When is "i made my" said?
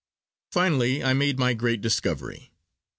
1.03-1.53